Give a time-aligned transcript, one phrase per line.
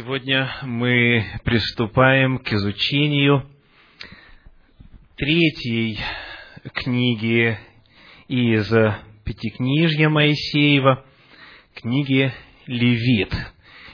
[0.00, 3.44] Сегодня мы приступаем к изучению
[5.18, 5.98] третьей
[6.72, 7.58] книги
[8.26, 8.66] из
[9.26, 11.04] Пятикнижья Моисеева,
[11.74, 12.32] книги
[12.66, 13.34] Левит.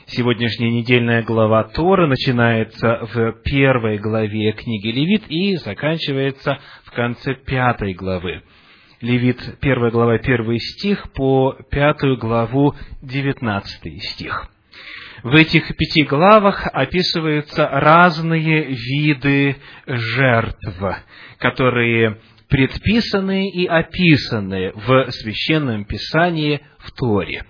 [0.06, 7.94] Сегодняшняя недельная глава Торы начинается в первой главе книги Левит и заканчивается в конце пятой
[7.94, 8.44] главы.
[9.00, 14.48] Левит, первая глава, первый стих по пятую главу, девятнадцатый стих.
[15.22, 20.82] В этих пяти главах описываются разные виды жертв,
[21.38, 22.18] которые
[22.48, 27.44] предписаны и описаны в Священном Писании в Торе.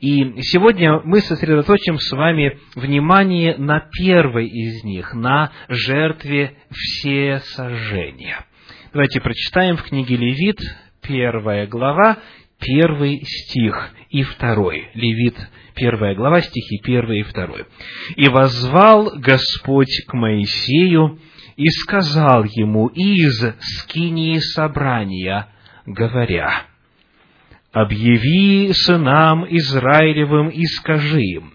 [0.00, 8.44] И сегодня мы сосредоточим с вами внимание на первой из них, на жертве все сожжения.
[8.92, 10.58] Давайте прочитаем в книге Левит,
[11.02, 12.18] первая глава,
[12.64, 14.88] первый стих и второй.
[14.94, 15.36] Левит,
[15.74, 17.66] первая глава, стихи первый и второй.
[18.16, 21.18] «И возвал Господь к Моисею,
[21.56, 25.48] и сказал ему из скинии собрания,
[25.86, 26.64] говоря,
[27.72, 31.54] «Объяви сынам Израилевым и скажи им,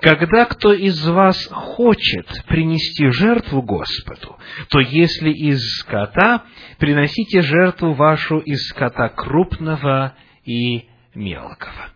[0.00, 4.36] когда кто из вас хочет принести жертву Господу,
[4.68, 6.44] то если из скота,
[6.78, 10.14] приносите жертву вашу из скота крупного
[10.44, 11.90] и мелкого.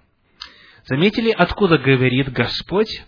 [0.84, 3.04] Заметили, откуда говорит Господь?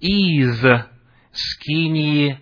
[0.00, 0.64] Из
[1.32, 2.40] скинии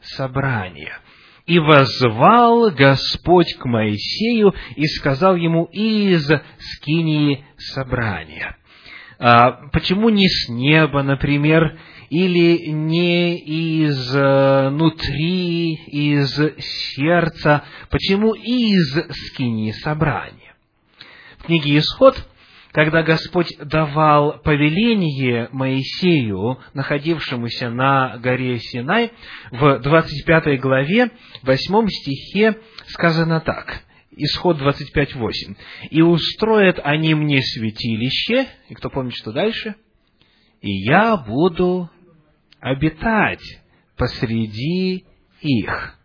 [0.00, 0.98] собрания.
[1.46, 8.56] И возвал Господь к Моисею и сказал ему из скинии собрания.
[9.18, 11.78] А, почему не с неба, например,
[12.10, 17.64] или не из внутри, из сердца?
[17.88, 18.92] Почему из
[19.28, 20.54] скинии собрания?
[21.38, 22.26] В книге Исход
[22.72, 29.10] когда Господь давал повеление Моисею, находившемуся на горе Синай,
[29.50, 31.10] в 25 главе,
[31.42, 33.82] 8 стихе сказано так,
[34.12, 35.56] Исход 25.8.
[35.90, 39.74] «И устроят они мне святилище», и кто помнит, что дальше?
[40.60, 41.90] «И я буду
[42.60, 43.60] обитать
[43.96, 45.04] посреди
[45.40, 45.96] их».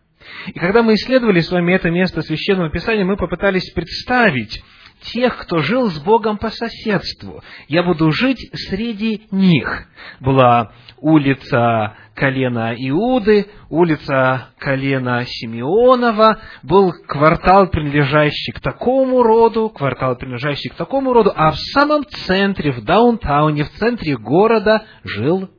[0.48, 4.64] И когда мы исследовали с вами это место Священного Писания, мы попытались представить,
[5.02, 7.44] тех, кто жил с Богом по соседству.
[7.68, 9.88] Я буду жить среди них.
[10.20, 20.70] Была улица колена Иуды, улица колена Симеонова, был квартал, принадлежащий к такому роду, квартал, принадлежащий
[20.70, 25.50] к такому роду, а в самом центре, в даунтауне, в центре города жил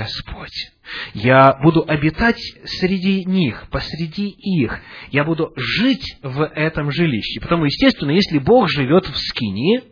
[0.00, 0.72] Господь.
[1.12, 4.80] Я буду обитать среди них, посреди их.
[5.10, 7.38] Я буду жить в этом жилище.
[7.40, 9.82] Потому, естественно, если Бог живет в скине,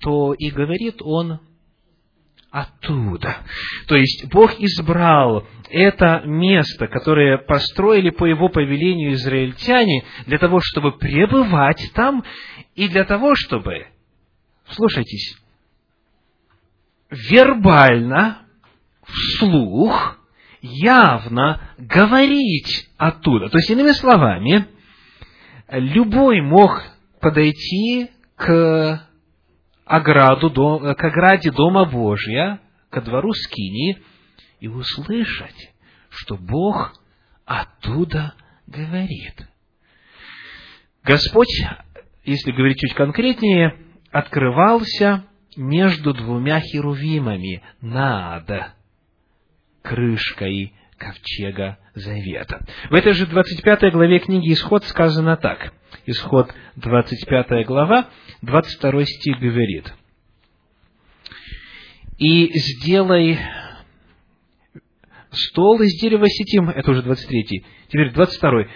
[0.00, 1.40] то и говорит Он
[2.52, 3.38] оттуда.
[3.88, 10.98] То есть Бог избрал это место, которое построили по Его повелению израильтяне, для того, чтобы
[10.98, 12.22] пребывать там,
[12.76, 13.88] и для того, чтобы,
[14.68, 15.36] слушайтесь,
[17.10, 18.46] вербально
[19.04, 20.18] вслух
[20.62, 23.48] явно говорить оттуда.
[23.48, 24.66] То есть, иными словами,
[25.70, 26.82] любой мог
[27.20, 29.08] подойти к
[29.84, 32.60] ограду, к ограде Дома Божья,
[32.90, 33.98] ко двору Скини,
[34.60, 35.72] и услышать,
[36.10, 36.92] что Бог
[37.46, 38.34] оттуда
[38.66, 39.48] говорит.
[41.02, 41.48] Господь,
[42.24, 43.78] если говорить чуть конкретнее,
[44.12, 45.24] открывался
[45.56, 48.74] между двумя херувимами над
[49.82, 52.64] крышкой ковчега Завета.
[52.90, 55.72] В этой же 25 главе книги Исход сказано так.
[56.06, 58.08] Исход 25 глава,
[58.42, 59.92] 22 стих говорит.
[62.18, 63.38] «И сделай
[65.30, 66.68] стол из дерева сетим».
[66.68, 67.64] Это уже 23.
[67.88, 68.66] Теперь 22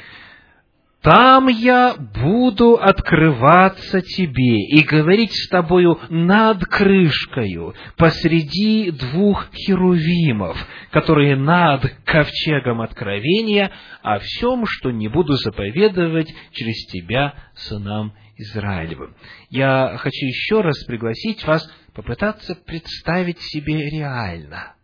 [1.04, 10.56] там я буду открываться тебе и говорить с тобою над крышкою, посреди двух херувимов,
[10.91, 13.71] которые над ковчегом откровения,
[14.03, 19.15] о всем, что не буду заповедовать через тебя сынам Израилевым.
[19.50, 24.74] Я хочу еще раз пригласить вас попытаться представить себе реально.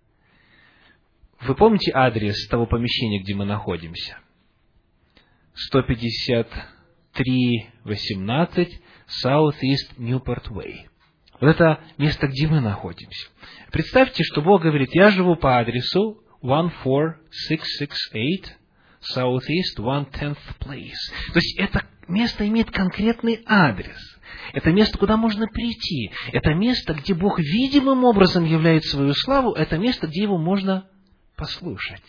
[1.41, 4.19] Вы помните адрес того помещения, где мы находимся?
[5.73, 8.69] 153.18
[9.25, 10.87] South East Newport Way.
[11.41, 13.29] Вот это место, где мы находимся.
[13.73, 18.55] Представьте, что Бог говорит, я живу по адресу 14668
[19.17, 21.33] South East 110th Place.
[21.33, 23.99] То есть это место имеет конкретный адрес.
[24.53, 26.13] Это место, куда можно прийти.
[26.33, 29.53] Это место, где Бог видимым образом являет свою славу.
[29.53, 30.89] Это место, где его можно
[31.37, 32.03] послушать.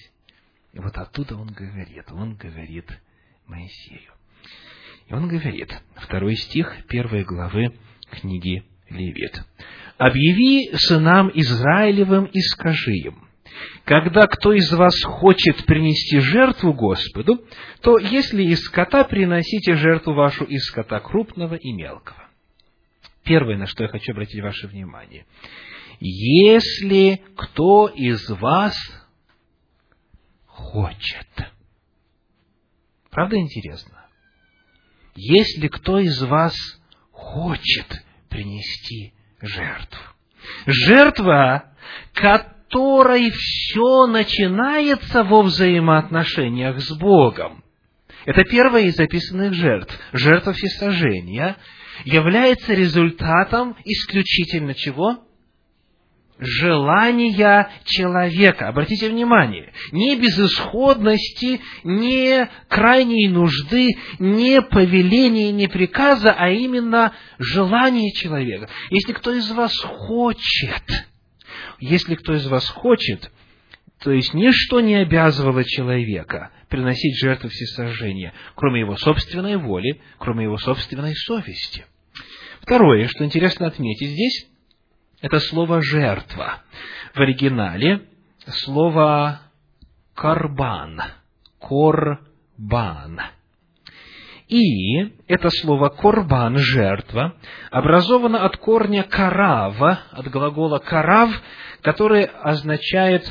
[0.73, 2.11] И вот оттуда он говорит.
[2.11, 2.89] Он говорит
[3.51, 4.11] Моисею.
[5.07, 7.73] И он говорит, второй стих первой главы
[8.09, 9.43] книги Левит.
[9.97, 13.27] «Объяви сынам Израилевым и скажи им,
[13.83, 17.43] когда кто из вас хочет принести жертву Господу,
[17.81, 22.29] то если из скота приносите жертву вашу из скота крупного и мелкого.
[23.23, 25.25] Первое, на что я хочу обратить ваше внимание.
[25.99, 28.75] Если кто из вас
[30.47, 31.50] хочет.
[33.11, 34.05] Правда интересно?
[35.15, 36.55] Если кто из вас
[37.11, 39.99] хочет принести жертву.
[40.65, 41.73] Жертва,
[42.13, 47.63] которой все начинается во взаимоотношениях с Богом.
[48.25, 49.99] Это первая из записанных жертв.
[50.13, 51.57] Жертва всесожжения
[52.05, 55.19] является результатом исключительно чего?
[56.41, 58.67] Желания человека.
[58.67, 63.89] Обратите внимание, не безысходности, не крайней нужды,
[64.19, 68.69] не повеления, не приказа, а именно желание человека.
[68.89, 71.05] Если кто из вас хочет,
[71.79, 73.31] если кто из вас хочет,
[73.99, 80.57] то есть ничто не обязывало человека приносить жертву всесожжения, кроме его собственной воли, кроме его
[80.57, 81.85] собственной совести.
[82.61, 84.50] Второе, что интересно отметить здесь,
[85.21, 86.63] это слово «жертва».
[87.13, 88.01] В оригинале
[88.47, 89.39] слово
[90.15, 91.01] «карбан»,
[91.59, 93.19] «корбан».
[94.47, 97.35] И это слово «корбан», «жертва»,
[97.69, 101.29] образовано от корня «карава», от глагола «карав»,
[101.81, 103.23] который означает,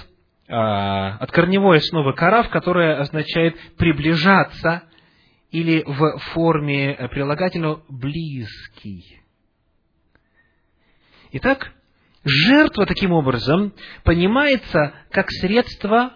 [0.48, 4.84] э, от корневой основы «карав», которое означает «приближаться»
[5.50, 9.20] или в форме прилагательного «близкий».
[11.32, 11.72] Итак,
[12.24, 13.72] Жертва, таким образом,
[14.04, 16.12] понимается как средство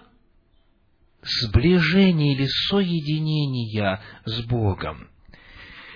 [1.23, 5.09] сближения или соединения с Богом.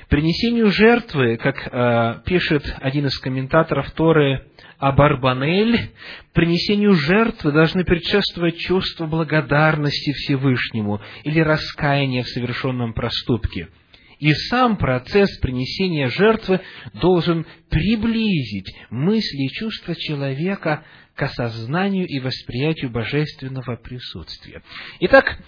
[0.09, 4.47] Принесению жертвы, как э, пишет один из комментаторов Торы
[4.79, 5.91] Абарбанель,
[6.33, 13.69] принесению жертвы должны предшествовать чувство благодарности Всевышнему или раскаяния в совершенном проступке–
[14.19, 16.61] и сам процесс принесения жертвы
[16.95, 20.85] должен приблизить мысли и чувства человека
[21.15, 24.63] к осознанию и восприятию божественного присутствия.
[25.01, 25.39] Итак,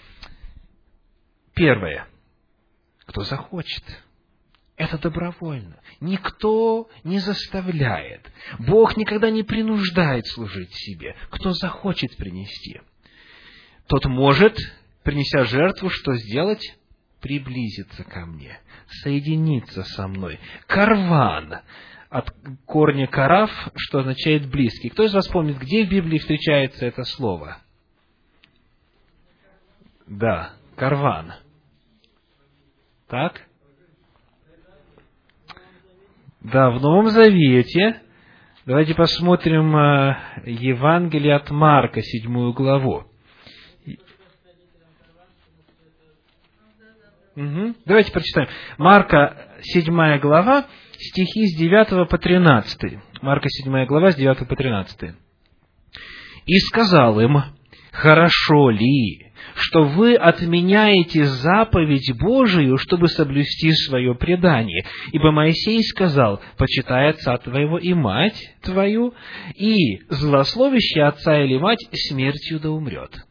[1.53, 2.07] первое.
[3.05, 3.83] Кто захочет,
[4.77, 5.79] это добровольно.
[5.99, 8.31] Никто не заставляет.
[8.59, 11.15] Бог никогда не принуждает служить себе.
[11.29, 12.81] Кто захочет принести,
[13.87, 14.57] тот может,
[15.03, 16.77] принеся жертву, что сделать?
[17.21, 18.59] Приблизиться ко мне,
[19.03, 20.39] соединиться со мной.
[20.67, 21.59] Карван
[22.09, 22.33] от
[22.65, 24.89] корня карав, что означает близкий.
[24.89, 27.57] Кто из вас помнит, где в Библии встречается это слово?
[30.07, 31.33] Да, карван.
[33.07, 33.47] Так?
[36.41, 38.01] Да, в Новом Завете.
[38.65, 40.15] Давайте посмотрим э,
[40.45, 43.10] Евангелие от Марка, седьмую главу.
[47.35, 47.75] Угу.
[47.85, 48.49] Давайте прочитаем.
[48.77, 50.65] Марка, 7 глава,
[50.97, 52.99] стихи с 9 по 13.
[53.21, 55.15] Марка, 7 глава, с 9 по 13.
[56.45, 57.41] «И сказал им,
[57.91, 64.85] хорошо ли, что вы отменяете заповедь Божию, чтобы соблюсти свое предание.
[65.11, 69.13] Ибо Моисей сказал, почитай отца твоего и мать твою,
[69.55, 73.25] и злословящий отца или мать смертью да умрет.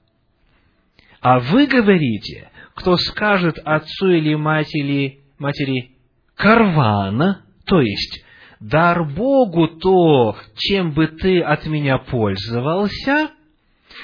[1.20, 5.92] А вы говорите, кто скажет отцу или матери, матери
[6.34, 8.24] карвана, то есть
[8.60, 13.30] дар Богу то, чем бы ты от меня пользовался,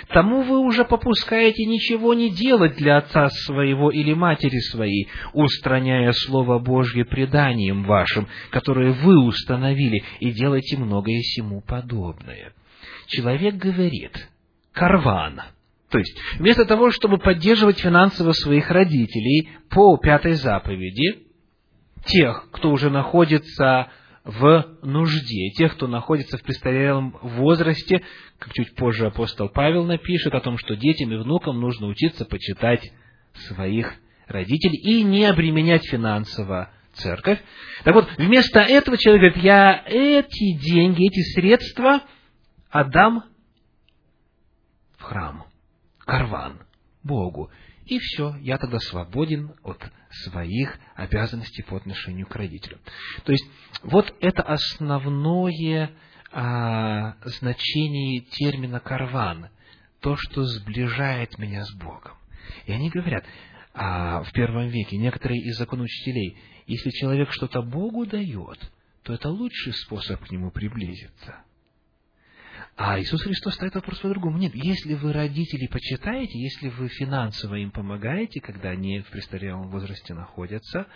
[0.08, 6.58] тому вы уже попускаете ничего не делать для отца своего или матери своей, устраняя Слово
[6.58, 12.52] Божье преданием вашим, которое вы установили, и делайте многое сему подобное.
[13.06, 14.28] Человек говорит,
[14.73, 15.40] карван–
[15.90, 21.26] то есть, вместо того, чтобы поддерживать финансово своих родителей по пятой заповеди,
[22.05, 23.88] тех, кто уже находится
[24.25, 28.02] в нужде, тех, кто находится в престарелом возрасте,
[28.38, 32.93] как чуть позже апостол Павел напишет о том, что детям и внукам нужно учиться почитать
[33.47, 33.95] своих
[34.26, 37.38] родителей и не обременять финансово церковь.
[37.85, 42.00] Так вот, вместо этого человек говорит, я эти деньги, эти средства
[42.71, 43.23] отдам
[44.99, 45.45] в храм
[46.06, 46.60] карван
[47.02, 47.50] Богу.
[47.84, 52.80] и все, я тогда свободен от своих обязанностей по отношению к родителям.
[53.25, 53.44] То есть,
[53.82, 55.92] вот это основное
[56.32, 59.50] а, значение термина «карван»,
[60.00, 62.16] то, что сближает меня с Богом.
[62.66, 63.25] И они говорят,
[63.72, 66.36] а, в первом веке, некоторые из законоучителей,
[66.66, 68.58] если человек что-то Богу дает,
[69.02, 71.36] то это лучший способ к Нему приблизиться.
[72.76, 74.37] А Иисус Христос ставит вопрос по-другому.
[74.37, 80.12] Нет, если вы родителей почитаете, если вы финансово им помогаете, когда они в престарелом возрасте
[80.12, 80.87] находятся,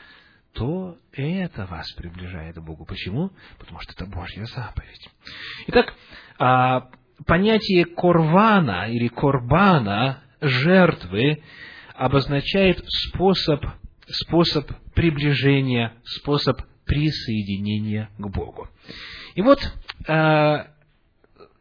[0.52, 2.84] то это вас приближает к Богу.
[2.84, 3.30] Почему?
[3.58, 5.08] Потому что это Божья заповедь.
[5.68, 5.94] Итак,
[6.38, 6.90] а,
[7.24, 11.42] понятие корвана или корбана, жертвы,
[11.94, 13.64] обозначает способ,
[14.06, 18.68] способ приближения, способ присоединения к Богу.
[19.34, 19.60] И вот
[20.06, 20.66] а,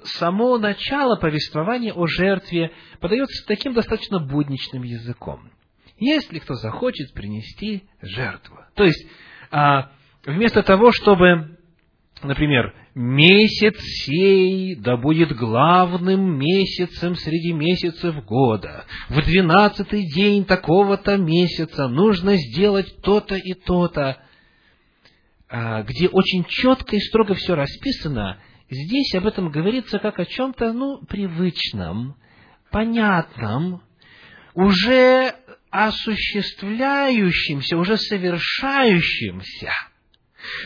[0.03, 5.51] само начало повествования о жертве подается таким достаточно будничным языком.
[5.97, 8.57] Если кто захочет принести жертву.
[8.75, 9.05] То есть,
[9.51, 9.91] а,
[10.25, 11.57] вместо того, чтобы,
[12.23, 18.85] например, месяц сей да будет главным месяцем среди месяцев года.
[19.09, 24.21] В двенадцатый день такого-то месяца нужно сделать то-то и то-то,
[25.49, 28.39] а, где очень четко и строго все расписано,
[28.69, 32.15] Здесь об этом говорится как о чем-то, ну, привычном,
[32.69, 33.81] понятном,
[34.53, 35.33] уже
[35.71, 39.71] осуществляющемся, уже совершающемся.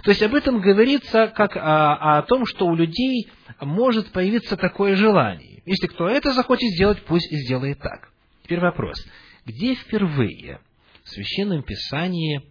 [0.04, 3.30] То есть об этом говорится как о, о том, что у людей
[3.62, 5.64] может появиться такое желание.
[5.66, 8.10] Если кто это захочет сделать, пусть сделает так.
[8.44, 9.04] Теперь вопрос.
[9.46, 10.60] Где впервые
[11.04, 12.42] в Священном Писании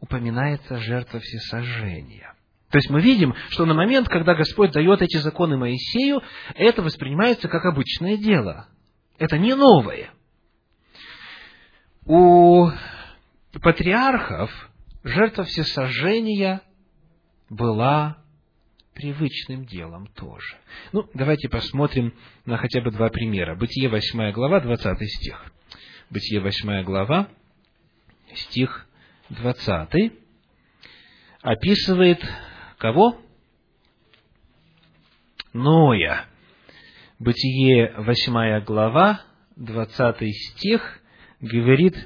[0.00, 2.35] упоминается жертва всесожжения?
[2.76, 6.20] То есть мы видим, что на момент, когда Господь дает эти законы Моисею,
[6.54, 8.68] это воспринимается как обычное дело.
[9.16, 10.10] Это не новое.
[12.04, 12.68] У
[13.62, 14.50] патриархов
[15.04, 16.60] жертва всесожжения
[17.48, 18.18] была
[18.92, 20.58] привычным делом тоже.
[20.92, 22.12] Ну, давайте посмотрим
[22.44, 23.56] на хотя бы два примера.
[23.56, 25.50] Бытие 8 глава, 20 стих.
[26.10, 27.28] Бытие 8 глава,
[28.34, 28.86] стих
[29.30, 30.12] 20
[31.40, 32.22] описывает
[32.78, 33.18] Кого?
[35.52, 36.26] Ноя.
[37.18, 39.22] Бытие, восьмая глава,
[39.56, 41.00] двадцатый стих,
[41.40, 41.96] говорит,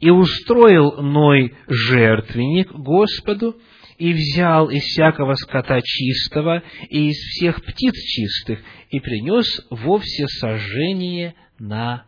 [0.00, 3.60] «И устроил Ной жертвенник Господу,
[3.98, 11.34] и взял из всякого скота чистого и из всех птиц чистых, и принес вовсе сожжение
[11.58, 12.06] на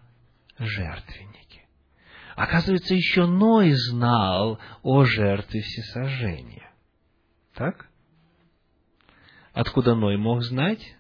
[0.58, 1.66] жертвеннике».
[2.34, 6.72] Оказывается, еще Ной знал о жертве всесожжения.
[7.54, 7.91] Так?
[9.52, 10.96] Откуда Ной мог знать?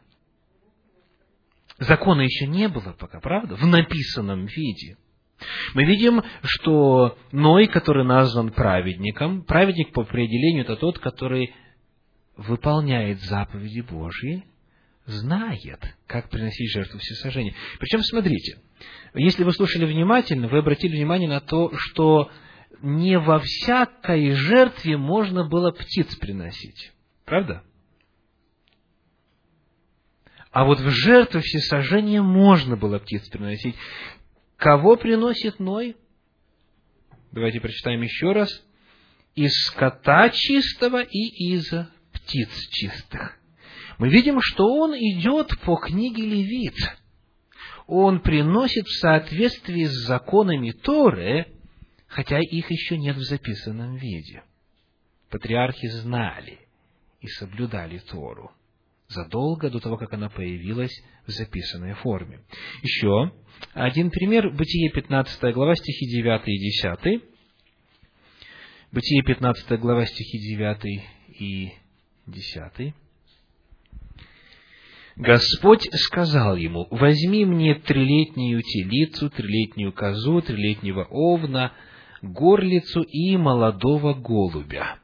[1.78, 3.56] Закона еще не было пока, правда?
[3.56, 4.96] В написанном виде.
[5.74, 11.54] Мы видим, что Ной, который назван праведником, праведник по определению это тот, который
[12.36, 14.44] выполняет заповеди Божьи,
[15.06, 17.54] знает, как приносить жертву всесожжения.
[17.80, 18.58] Причем, смотрите,
[19.14, 22.30] если вы слушали внимательно, вы обратили внимание на то, что
[22.82, 26.92] не во всякой жертве можно было птиц приносить.
[27.24, 27.64] Правда?
[30.52, 33.74] А вот в жертву всесожжения можно было птиц приносить.
[34.56, 35.96] Кого приносит Ной?
[37.32, 38.50] Давайте прочитаем еще раз.
[39.34, 41.72] Из скота чистого и из
[42.12, 43.38] птиц чистых.
[43.96, 46.76] Мы видим, что он идет по книге Левит.
[47.86, 51.46] Он приносит в соответствии с законами Торы,
[52.06, 54.42] хотя их еще нет в записанном виде.
[55.30, 56.58] Патриархи знали
[57.22, 58.52] и соблюдали Тору
[59.12, 60.92] задолго до того, как она появилась
[61.26, 62.40] в записанной форме.
[62.82, 63.32] Еще
[63.74, 67.22] один пример, Бытие 15 глава, стихи 9 и 10.
[68.90, 71.02] Бытие 15 глава, стихи 9
[71.38, 71.72] и
[72.26, 72.94] 10.
[75.16, 81.72] Господь сказал ему, возьми мне трилетнюю телицу, трилетнюю козу, трилетнего овна,
[82.22, 84.98] горлицу и молодого голубя.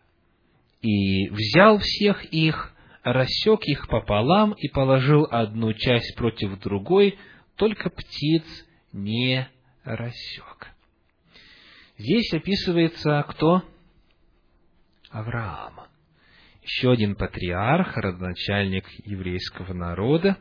[0.81, 2.75] И взял всех их,
[3.13, 7.19] рассек их пополам и положил одну часть против другой,
[7.57, 8.45] только птиц
[8.93, 9.49] не
[9.85, 10.75] рассек.
[11.97, 13.63] Здесь описывается кто?
[15.11, 15.81] Авраам.
[16.63, 20.37] Еще один патриарх, родоначальник еврейского народа.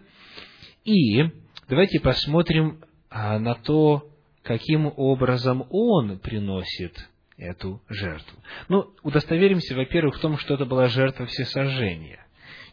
[0.84, 1.24] И
[1.68, 4.12] давайте посмотрим а, на то,
[4.44, 8.40] каким образом он приносит эту жертву.
[8.68, 12.27] Ну, удостоверимся, во-первых, в том, что это была жертва всесожжения.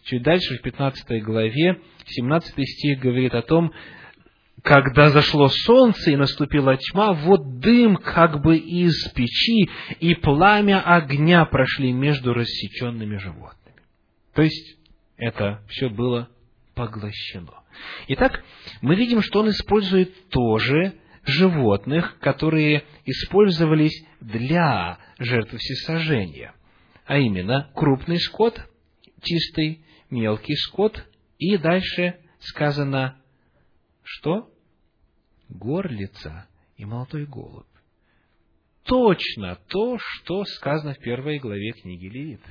[0.04, 3.72] Чуть дальше, в 15 главе, 17 стих говорит о том,
[4.62, 9.70] когда зашло солнце и наступила тьма, вот дым как бы из печи
[10.00, 13.78] и пламя огня прошли между рассеченными животными.
[14.34, 14.78] То есть,
[15.16, 16.28] это все было
[16.74, 17.62] поглощено.
[18.08, 18.44] Итак,
[18.82, 20.94] мы видим, что он использует тоже
[21.24, 26.54] животных, которые использовались для жертвы всесожжения,
[27.06, 28.60] а именно крупный скот,
[29.22, 29.80] чистый,
[30.10, 31.04] мелкий скот,
[31.38, 33.16] и дальше сказано,
[34.02, 34.50] что?
[35.48, 36.46] Горлица
[36.76, 37.66] и молодой голубь.
[38.84, 42.42] Точно то, что сказано в первой главе книги Левит.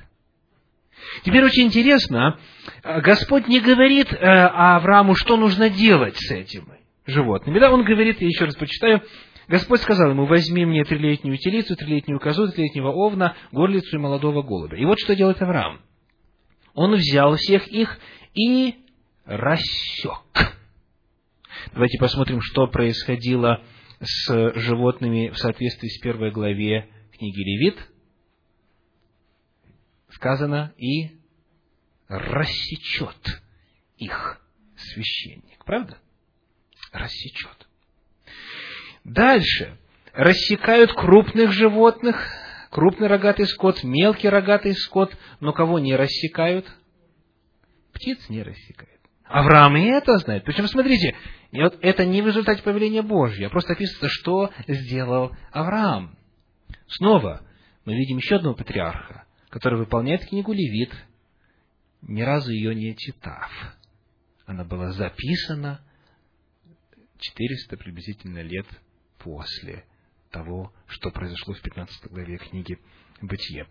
[1.24, 2.38] Теперь очень интересно,
[2.82, 7.58] Господь не говорит э, Аврааму, что нужно делать с этими животными.
[7.58, 9.02] Да, он говорит, я еще раз почитаю,
[9.48, 14.76] Господь сказал ему, возьми мне трилетнюю телицу, трилетнюю козу, трилетнего овна, горлицу и молодого голубя.
[14.76, 15.80] И вот что делает Авраам.
[16.74, 17.98] Он взял всех их
[18.34, 18.84] и
[19.24, 20.58] рассек.
[21.72, 23.62] Давайте посмотрим, что происходило
[24.00, 27.78] с животными в соответствии с первой главе книги Левит.
[30.10, 31.20] Сказано, и
[32.08, 33.42] рассечет
[33.96, 34.40] их
[34.76, 35.64] священник.
[35.64, 35.98] Правда?
[36.92, 37.68] Рассечет.
[39.04, 39.78] Дальше.
[40.12, 42.16] Рассекают крупных животных,
[42.74, 46.66] крупный рогатый скот, мелкий рогатый скот, но кого не рассекают?
[47.92, 49.00] Птиц не рассекают.
[49.22, 50.44] Авраам и это знает.
[50.44, 51.14] Причем, смотрите,
[51.52, 56.18] это не в результате повеления Божьего, а просто описывается, что сделал Авраам.
[56.88, 57.42] Снова
[57.84, 60.92] мы видим еще одного патриарха, который выполняет книгу Левит,
[62.02, 63.52] ни разу ее не читав.
[64.46, 65.80] Она была записана
[67.20, 68.66] 400 приблизительно лет
[69.18, 69.84] после
[70.34, 72.78] того, что произошло в 15 главе книги
[73.22, 73.66] Бытие.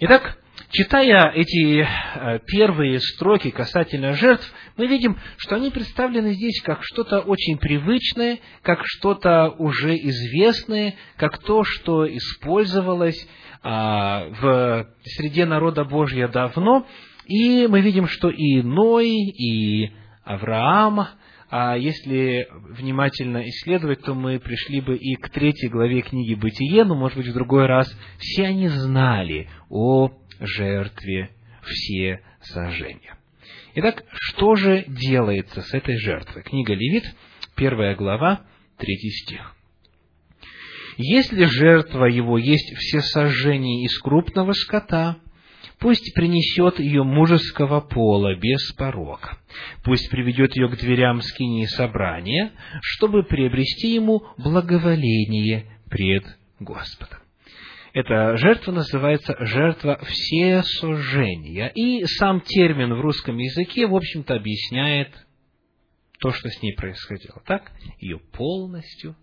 [0.00, 0.36] Итак,
[0.70, 7.20] читая эти э, первые строки касательно жертв, мы видим, что они представлены здесь как что-то
[7.20, 13.26] очень привычное, как что-то уже известное, как то, что использовалось
[13.62, 16.86] а, в среде народа Божьего давно.
[17.24, 19.92] И мы видим, что и Ной, и
[20.24, 21.06] Авраам,
[21.50, 26.94] а если внимательно исследовать, то мы пришли бы и к третьей главе книги Бытие, но,
[26.94, 27.90] может быть, в другой раз.
[28.18, 31.30] Все они знали о жертве
[31.62, 33.16] все сожжения.
[33.74, 36.42] Итак, что же делается с этой жертвой?
[36.42, 37.04] Книга Левит,
[37.56, 38.42] первая глава,
[38.76, 39.54] третий стих.
[40.98, 45.18] Если жертва его есть все сожжения из крупного скота,
[45.78, 49.38] Пусть принесет ее мужеского пола без порока.
[49.84, 56.24] Пусть приведет ее к дверям скинии собрания, чтобы приобрести ему благоволение пред
[56.58, 57.18] Господом.
[57.92, 61.68] Эта жертва называется жертва всесожжения.
[61.68, 65.10] И сам термин в русском языке, в общем-то, объясняет
[66.18, 67.40] то, что с ней происходило.
[67.46, 67.72] Так?
[68.00, 69.16] Ее полностью,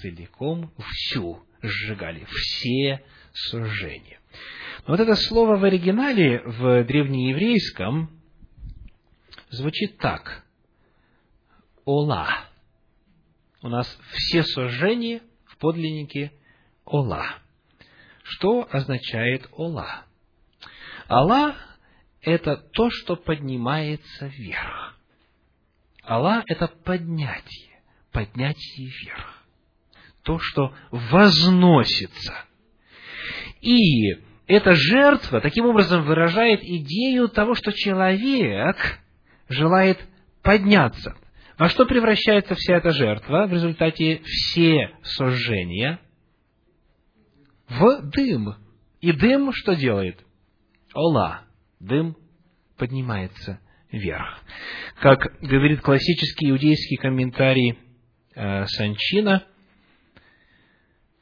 [0.00, 2.26] целиком, всю сжигали.
[2.30, 4.18] Все сожжения.
[4.86, 8.10] Вот это слово в оригинале, в древнееврейском,
[9.50, 10.44] звучит так.
[11.84, 12.28] Ола.
[13.62, 16.32] У нас все сожжения в подлиннике
[16.84, 17.38] Ола.
[18.22, 20.04] Что означает Ола?
[21.08, 21.56] Алла–
[22.22, 24.98] это то, что поднимается вверх.
[26.06, 29.44] Алла– это поднятие, поднятие вверх.
[30.22, 32.34] То, что возносится.
[33.60, 34.14] И
[34.46, 39.00] эта жертва таким образом выражает идею того, что человек
[39.48, 39.98] желает
[40.42, 41.14] подняться.
[41.58, 46.00] Во что превращается вся эта жертва в результате все сожжения?
[47.68, 48.56] В дым.
[49.00, 50.24] И дым что делает?
[50.94, 51.42] Ола.
[51.80, 52.16] Дым
[52.76, 53.60] поднимается
[53.90, 54.42] вверх.
[55.00, 57.78] Как говорит классический иудейский комментарий
[58.34, 59.44] э, Санчина,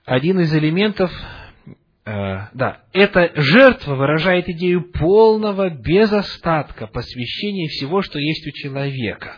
[0.04, 1.12] один из элементов
[2.04, 9.36] да, эта жертва выражает идею полного, без остатка посвящения всего, что есть у человека.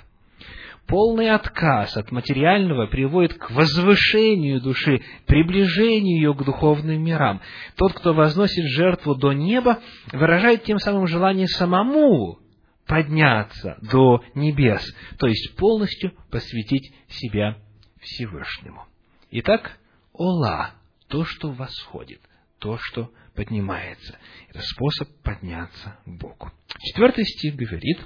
[0.86, 7.40] Полный отказ от материального приводит к возвышению души, приближению ее к духовным мирам.
[7.76, 9.80] Тот, кто возносит жертву до неба,
[10.12, 12.38] выражает тем самым желание самому
[12.86, 14.84] подняться до небес,
[15.18, 17.56] то есть полностью посвятить себя
[18.00, 18.84] Всевышнему.
[19.30, 19.78] Итак,
[20.12, 20.72] Ола,
[21.08, 22.20] то, что восходит–
[22.64, 24.18] то, что поднимается.
[24.48, 26.50] Это способ подняться к Богу.
[26.80, 27.98] Четвертый стих говорит,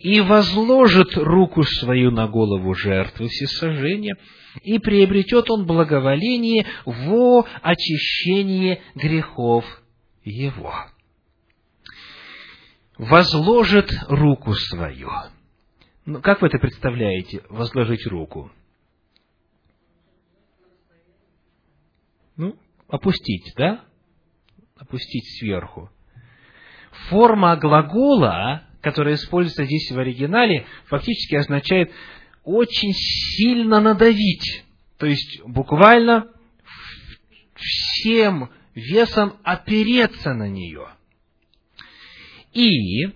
[0.00, 4.16] «И возложит руку свою на голову жертвы всесожжения,
[4.62, 9.66] и приобретет он благоволение во очищение грехов
[10.24, 10.72] его».
[12.96, 15.10] Возложит руку свою
[16.06, 18.50] Ну, как вы это представляете, возложить руку?
[22.36, 22.56] Ну,
[22.94, 23.84] опустить, да?
[24.76, 25.90] Опустить сверху.
[27.08, 31.90] Форма глагола, которая используется здесь в оригинале, фактически означает
[32.44, 34.64] очень сильно надавить.
[34.98, 36.28] То есть, буквально
[37.56, 40.86] всем весом опереться на нее.
[42.52, 43.08] И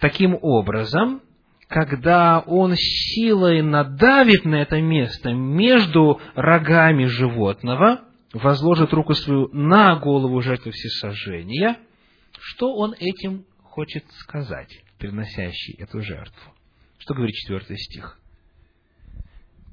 [0.00, 1.22] таким образом,
[1.68, 10.40] когда он силой надавит на это место между рогами животного, возложит руку свою на голову
[10.42, 11.78] жертвы всесожжения,
[12.38, 16.52] что он этим хочет сказать, приносящий эту жертву?
[16.98, 18.18] Что говорит четвертый стих?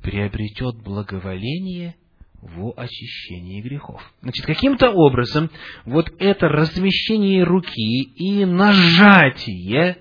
[0.01, 1.95] Приобретет благоволение
[2.41, 4.01] в очищении грехов.
[4.21, 5.49] Значит, каким-то образом
[5.85, 9.97] вот это размещение руки и нажатие,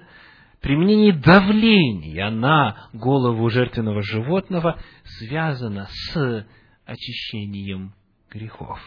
[0.60, 6.46] применение давления на голову жертвенного животного связано с
[6.86, 7.94] очищением
[8.30, 8.78] грехов.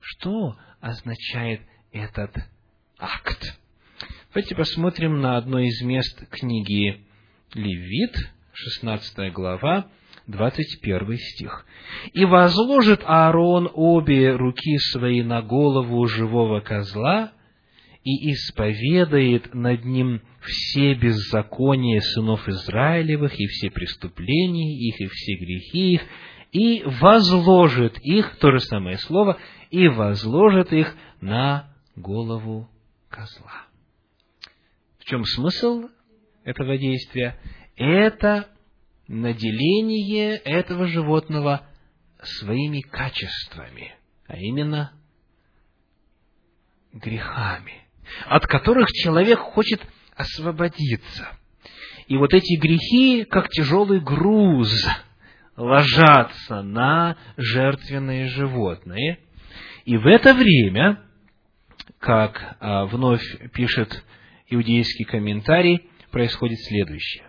[0.00, 2.36] Что означает этот
[2.98, 3.58] акт?
[4.32, 7.00] Давайте посмотрим на одно из мест книги
[7.54, 8.14] Левит,
[8.52, 9.88] 16 глава,
[10.26, 11.66] 21 стих.
[12.12, 17.32] «И возложит Аарон обе руки свои на голову живого козла,
[18.06, 25.94] и исповедает над ним все беззакония сынов Израилевых, и все преступления их, и все грехи
[25.94, 26.02] их,
[26.56, 29.38] и возложит их, то же самое слово,
[29.70, 32.70] и возложит их на голову
[33.10, 33.66] козла.
[34.98, 35.90] В чем смысл
[36.44, 37.38] этого действия?
[37.76, 38.48] Это
[39.06, 41.68] наделение этого животного
[42.22, 43.94] своими качествами,
[44.26, 44.94] а именно
[46.90, 47.86] грехами,
[48.24, 51.36] от которых человек хочет освободиться.
[52.06, 54.72] И вот эти грехи, как тяжелый груз,
[55.56, 59.18] ложатся на жертвенные животные.
[59.84, 61.00] И в это время,
[61.98, 64.04] как а, вновь пишет
[64.48, 67.24] иудейский комментарий, происходит следующее.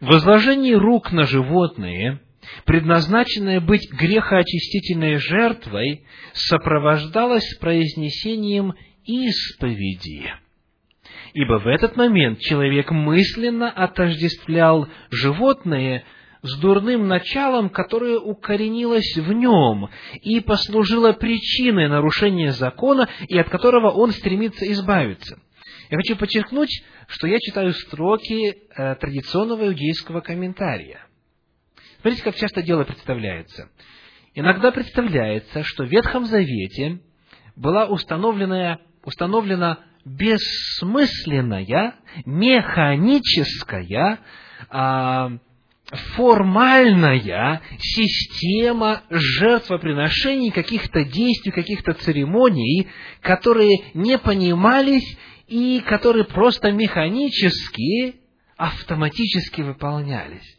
[0.00, 2.20] Возложение рук на животные,
[2.64, 10.32] предназначенное быть грехоочистительной жертвой, сопровождалось произнесением исповеди.
[11.34, 16.04] Ибо в этот момент человек мысленно отождествлял животное
[16.42, 19.90] с дурным началом, которое укоренилось в нем
[20.22, 25.38] и послужило причиной нарушения закона и от которого он стремится избавиться.
[25.90, 31.06] Я хочу подчеркнуть, что я читаю строки э, традиционного иудейского комментария.
[32.00, 33.70] Смотрите, как часто дело представляется.
[34.34, 37.00] Иногда представляется, что в Ветхом Завете
[37.56, 44.20] была установлена, установлена бессмысленная, механическая,
[44.70, 45.32] а,
[45.90, 52.88] формальная система жертвоприношений, каких-то действий, каких-то церемоний,
[53.20, 58.16] которые не понимались и которые просто механически,
[58.56, 60.58] автоматически выполнялись.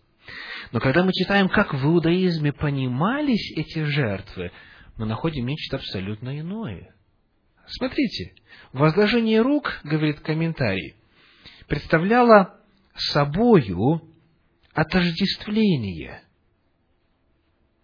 [0.71, 4.51] Но когда мы читаем, как в иудаизме понимались эти жертвы,
[4.97, 6.95] мы находим нечто абсолютно иное.
[7.67, 8.33] Смотрите,
[8.73, 10.95] возложение рук, говорит комментарий,
[11.67, 12.59] представляло
[12.95, 14.08] собою
[14.81, 16.23] отождествление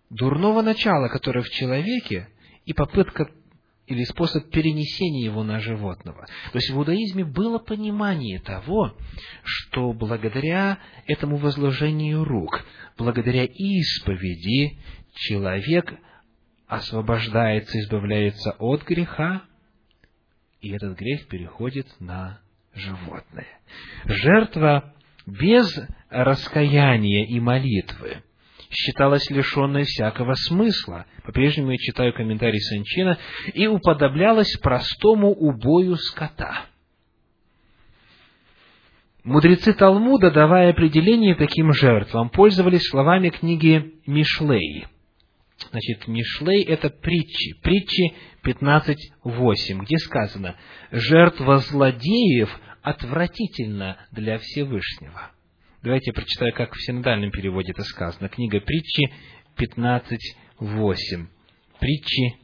[0.10, 2.30] дурного начала, которое в человеке,
[2.66, 3.30] и попытка
[3.86, 6.26] или способ перенесения его на животного.
[6.52, 8.96] То есть в иудаизме было понимание того,
[9.44, 12.66] что благодаря этому возложению рук,
[12.98, 14.80] благодаря исповеди,
[15.14, 15.94] человек
[16.68, 19.44] освобождается, избавляется от греха,
[20.62, 22.40] и этот грех переходит на
[22.74, 23.60] животное.
[24.06, 24.95] Жертва
[25.26, 25.68] без
[26.10, 28.24] раскаяния и молитвы
[28.76, 31.06] считалась лишенной всякого смысла.
[31.24, 33.18] По-прежнему я читаю комментарий Санчина.
[33.54, 36.66] И уподоблялась простому убою скота.
[39.24, 44.86] Мудрецы Талмуда, давая определение таким жертвам, пользовались словами книги Мишлей.
[45.72, 47.60] Значит, Мишлей– это притчи.
[47.64, 50.56] Притчи 15.8, где сказано
[50.92, 52.50] «Жертва злодеев
[52.86, 55.32] отвратительна для Всевышнего».
[55.82, 58.28] Давайте я прочитаю, как в синодальном переводе это сказано.
[58.30, 59.14] Книга притчи
[59.58, 61.28] 15.8.
[61.80, 62.36] Притчи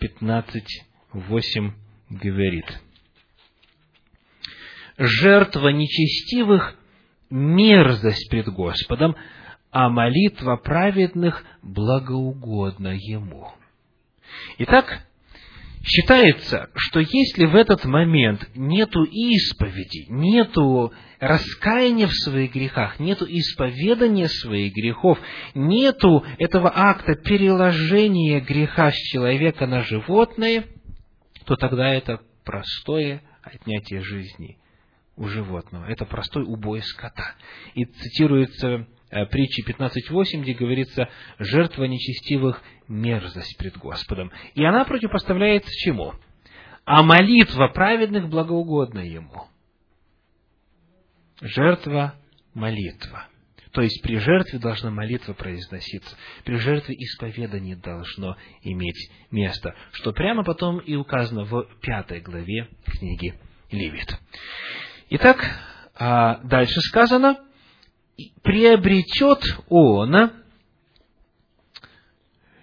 [0.00, 1.72] 15.8
[2.10, 2.80] говорит.
[4.98, 6.76] Жертва нечестивых–
[7.30, 9.16] мерзость пред Господом,
[9.70, 13.52] а молитва праведных благоугодна Ему.
[14.58, 15.06] Итак,
[15.82, 24.28] Считается, что если в этот момент нету исповеди, нету раскаяния в своих грехах, нету исповедания
[24.28, 25.18] своих грехов,
[25.54, 30.66] нету этого акта переложения греха с человека на животное,
[31.46, 34.58] то тогда это простое отнятие жизни
[35.16, 35.86] у животного.
[35.86, 37.34] Это простой убой скота.
[37.74, 44.30] И цитируется притчи 15.8, где говорится «жертва нечестивых– мерзость пред Господом».
[44.54, 46.14] И она противопоставляется чему?
[46.84, 49.48] А молитва праведных благоугодна Ему.
[51.40, 52.14] Жертва–
[52.54, 53.26] молитва.
[53.72, 60.42] То есть при жертве должна молитва произноситься, при жертве исповедание должно иметь место, что прямо
[60.42, 63.34] потом и указано в пятой главе книги
[63.70, 64.18] Левит.
[65.10, 65.38] Итак,
[65.94, 67.38] а, дальше сказано,
[68.42, 70.32] приобретет он,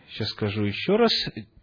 [0.09, 1.11] сейчас скажу еще раз,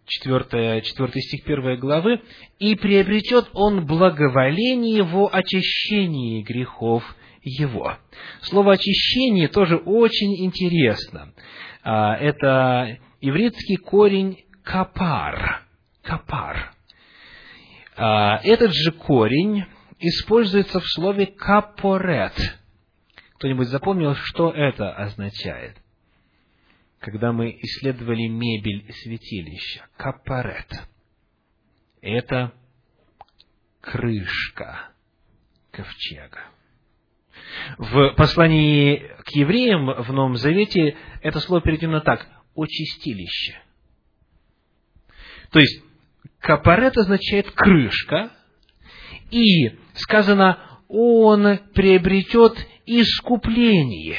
[0.07, 2.21] 4, 4 стих 1 главы,
[2.59, 7.03] и приобретет он благоволение во очищении грехов
[7.41, 7.97] его.
[8.41, 11.33] Слово очищение тоже очень интересно.
[11.83, 15.63] А, это еврейский корень капар.
[16.01, 16.73] Капар.
[17.95, 19.65] А, этот же корень
[19.99, 22.33] используется в слове капорет.
[23.35, 25.77] Кто-нибудь запомнил, что это означает?
[26.99, 29.85] Когда мы исследовали мебель святилища.
[29.97, 30.87] Капорет.
[32.01, 32.53] Это
[33.81, 34.89] крышка
[35.71, 36.39] ковчега.
[37.77, 43.61] В послании к евреям в Новом Завете это слово переведено так– очистилище.
[45.51, 45.83] То есть,
[46.39, 48.31] капорет означает крышка,
[49.29, 54.17] и сказано, он приобретет искупление,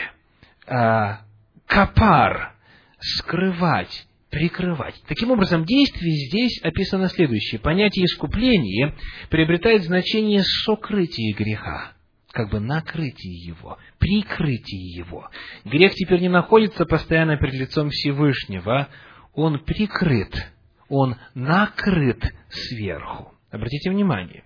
[0.66, 1.20] а,
[1.66, 2.54] капар,
[2.98, 5.00] скрывать, прикрывать.
[5.06, 7.60] Таким образом, действие здесь описано следующее.
[7.60, 8.94] Понятие искупления
[9.30, 11.92] приобретает значение сокрытия греха,
[12.32, 15.30] как бы накрытие его, прикрытие его.
[15.64, 18.88] Грех теперь не находится постоянно перед лицом Всевышнего,
[19.34, 20.52] он прикрыт,
[20.88, 23.32] он накрыт сверху.
[23.50, 24.42] Обратите внимание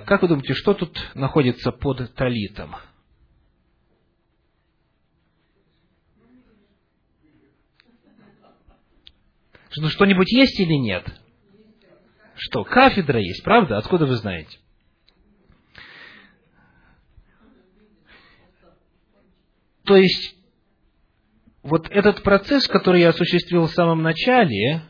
[0.00, 2.74] как вы думаете, что тут находится под талитом?
[9.78, 11.04] Ну, что-нибудь есть или нет?
[12.34, 13.76] Что, кафедра есть, правда?
[13.78, 14.58] Откуда вы знаете?
[19.84, 20.34] То есть,
[21.62, 24.82] вот этот процесс, который я осуществил в самом начале,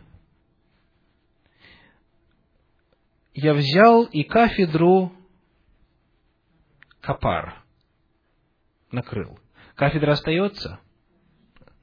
[3.36, 5.12] я взял и кафедру
[7.02, 7.62] капар
[8.90, 9.38] накрыл.
[9.74, 10.80] Кафедра остается,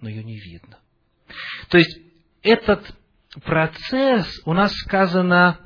[0.01, 0.79] но ее не видно.
[1.69, 1.99] То есть
[2.41, 2.95] этот
[3.45, 5.59] процесс у нас сказано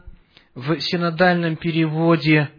[0.53, 2.51] в синодальном переводе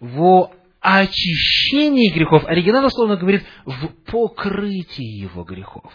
[0.00, 2.46] во очищении грехов.
[2.46, 5.92] Оригинал условно говорит в покрытии его грехов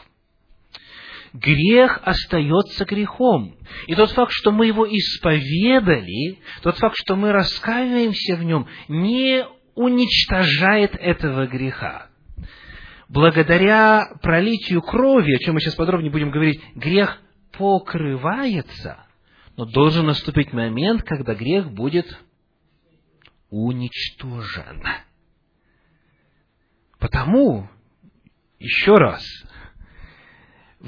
[1.33, 3.55] грех остается грехом.
[3.87, 9.45] И тот факт, что мы его исповедали, тот факт, что мы раскаиваемся в нем, не
[9.75, 12.07] уничтожает этого греха.
[13.09, 17.21] Благодаря пролитию крови, о чем мы сейчас подробнее будем говорить, грех
[17.57, 19.05] покрывается,
[19.55, 22.05] но должен наступить момент, когда грех будет
[23.49, 24.83] уничтожен.
[26.99, 27.69] Потому,
[28.59, 29.23] еще раз,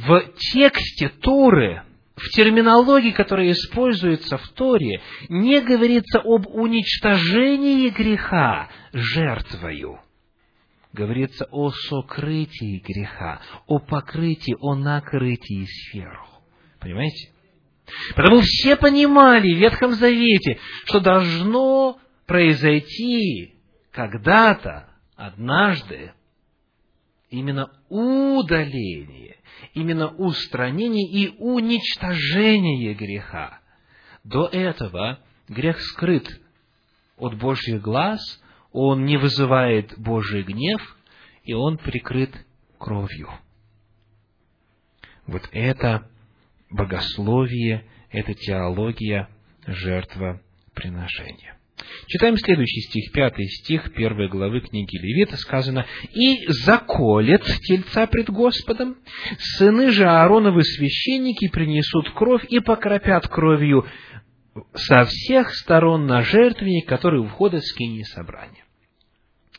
[0.08, 1.84] в тексте Торы,
[2.16, 10.00] в терминологии, которая используется в Торе, не говорится об уничтожении греха жертвою.
[10.94, 16.42] Говорится о сокрытии греха, о покрытии, о накрытии сверху.
[16.80, 17.32] Понимаете?
[18.16, 23.56] Потому все понимали в Ветхом Завете, что должно произойти
[23.92, 26.14] когда-то, однажды,
[27.30, 29.40] именно удаление
[29.74, 33.60] именно устранение и уничтожение греха.
[34.24, 36.28] До этого грех скрыт
[37.18, 38.20] от Божьих глаз,
[38.72, 40.98] он не вызывает Божий гнев,
[41.44, 42.46] и он прикрыт
[42.78, 43.30] кровью.
[45.26, 46.10] Вот это
[46.70, 49.30] богословие, это теология
[49.66, 51.59] жертвоприношения.
[52.10, 58.98] Читаем следующий стих, пятый стих первой главы книги Левита, сказано, «И заколет тельца пред Господом,
[59.38, 63.86] сыны же Аароновы священники принесут кровь и покропят кровью
[64.74, 68.66] со всех сторон на жертвенник, который входит в скинии собрания».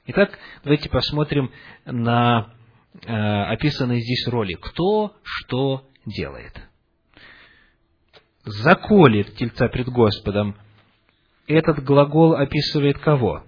[0.06, 1.52] Итак, давайте посмотрим
[1.86, 2.52] на
[3.06, 4.54] э, описанные здесь роли.
[4.54, 6.60] Кто что делает.
[8.42, 10.56] заколет тельца пред Господом,
[11.50, 13.44] этот глагол описывает кого?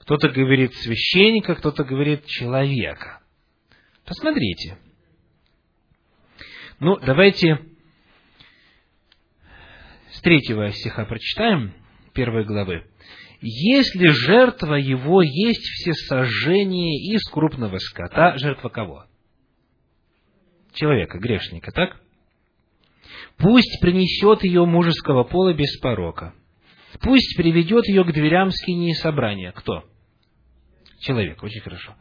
[0.00, 3.20] Кто-то говорит священника, кто-то говорит человека.
[4.04, 4.76] Посмотрите.
[6.80, 7.60] Ну, давайте
[10.10, 11.72] с третьего стиха прочитаем,
[12.12, 12.84] первой главы.
[13.40, 19.06] Если жертва его есть все сожжения из крупного скота, жертва кого?
[20.74, 22.01] Человека, грешника, так?
[23.42, 26.32] Пусть принесет ее мужеского пола без порока.
[27.00, 29.50] Пусть приведет ее к дверям скинии собрания.
[29.50, 29.82] Кто?
[31.00, 31.96] Человек, очень хорошо.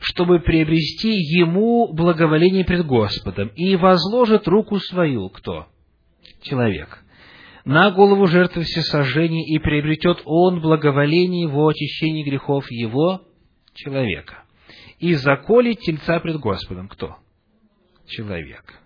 [0.00, 3.48] Чтобы приобрести ему благоволение пред Господом.
[3.48, 5.28] И возложит руку свою.
[5.28, 5.66] Кто?
[6.40, 7.04] Человек.
[7.66, 13.20] На голову жертвы всесожжений и приобретет он благоволение во очищении грехов его
[13.74, 14.44] человека.
[14.98, 16.88] И заколет тельца пред Господом.
[16.88, 17.18] Кто?
[18.06, 18.81] Человек.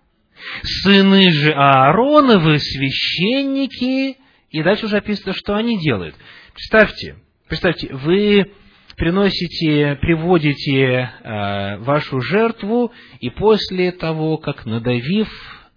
[0.63, 4.17] Сыны же Аароновы, священники,
[4.49, 6.15] и дальше уже описано, что они делают.
[6.53, 8.51] Представьте, представьте, вы
[8.95, 15.29] приносите, приводите э, вашу жертву, и после того, как надавив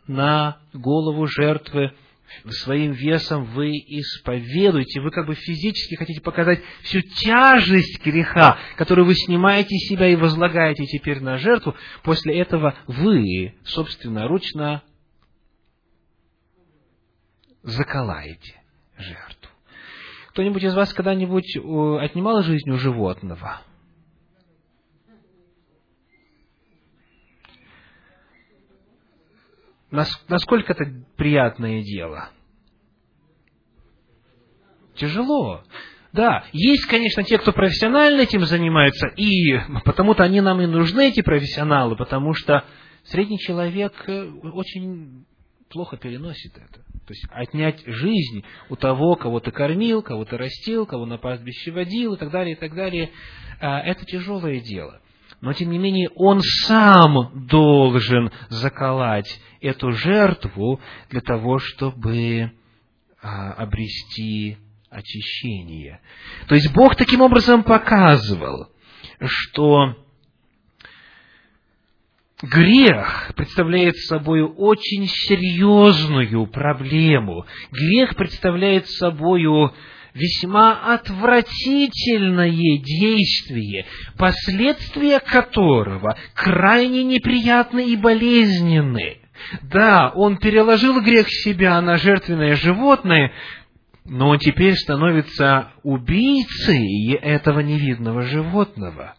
[0.07, 1.93] на голову жертвы,
[2.49, 9.15] своим весом вы исповедуете, вы как бы физически хотите показать всю тяжесть греха, которую вы
[9.15, 14.83] снимаете из себя и возлагаете теперь на жертву, после этого вы собственноручно
[17.63, 18.61] заколаете
[18.97, 19.51] жертву.
[20.31, 23.63] Кто-нибудь из вас когда-нибудь отнимал жизнь у животного?
[29.91, 30.85] Насколько это
[31.17, 32.31] приятное дело?
[34.95, 35.63] Тяжело.
[36.13, 41.23] Да, есть, конечно, те, кто профессионально этим занимается, и потому-то они нам и нужны, эти
[41.23, 42.65] профессионалы, потому что
[43.05, 45.25] средний человек э, очень
[45.69, 46.81] плохо переносит это.
[47.07, 51.71] То есть отнять жизнь у того, кого ты кормил, кого ты растил, кого на пастбище
[51.71, 53.11] водил и так далее, и так далее,
[53.61, 55.01] а, это тяжелое дело
[55.41, 62.53] но тем не менее он сам должен заколоть эту жертву для того, чтобы
[63.23, 64.59] а, обрести
[64.91, 66.01] очищение.
[66.49, 68.69] То есть Бог таким образом показывал,
[69.25, 69.97] что
[72.43, 77.47] грех представляет собой очень серьезную проблему.
[77.71, 79.47] Грех представляет собой
[80.15, 89.19] весьма отвратительное действие, последствия которого крайне неприятны и болезненны.
[89.63, 93.33] Да, он переложил грех себя на жертвенное животное,
[94.05, 99.15] но он теперь становится убийцей этого невидного животного.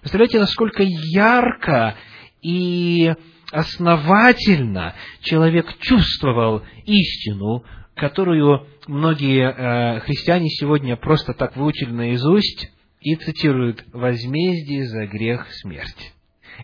[0.00, 1.96] Представляете, насколько ярко
[2.40, 3.12] и
[3.50, 7.64] основательно человек чувствовал истину,
[7.98, 16.14] которую многие э, христиане сегодня просто так выучили наизусть и цитируют «возмездие за грех смерть».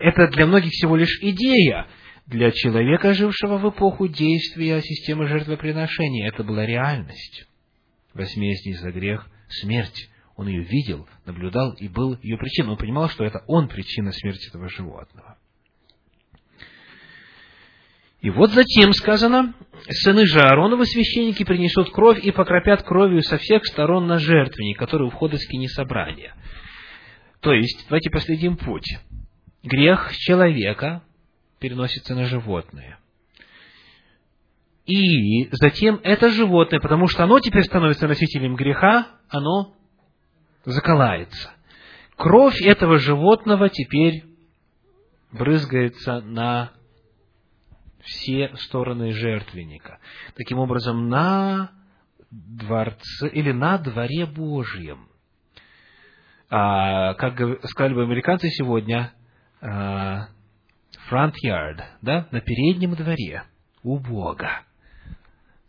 [0.01, 1.87] Это для многих всего лишь идея.
[2.27, 7.47] Для человека, жившего в эпоху действия системы жертвоприношения, это была реальность.
[8.14, 10.09] Возмездие за грех смерть.
[10.37, 12.70] Он ее видел, наблюдал и был ее причиной.
[12.70, 15.37] Он понимал, что это он причина смерти этого животного.
[18.25, 19.53] И вот затем сказано,
[19.87, 25.09] сыны же Аароновы священники принесут кровь и покропят кровью со всех сторон на жертвенник, который
[25.09, 26.35] у входа скини собрания.
[27.41, 28.97] То есть, давайте последим путь.
[29.63, 31.03] Грех человека
[31.61, 32.99] переносится на животное.
[34.87, 39.75] И затем это животное, потому что оно теперь становится носителем греха, оно
[40.65, 41.51] заколается.
[42.17, 44.25] Кровь этого животного теперь
[45.31, 46.73] брызгается на
[48.05, 49.99] все стороны жертвенника.
[50.37, 51.73] Таким образом, на
[52.31, 55.09] дворце или на дворе Божьем,
[56.51, 57.38] а, как
[57.69, 59.12] сказали бы американцы сегодня,
[59.61, 60.29] а,
[61.11, 63.45] front yard, да, на переднем дворе
[63.83, 64.62] у Бога